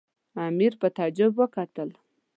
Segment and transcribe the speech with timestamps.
[0.47, 1.89] امیر په تعجب وکتل.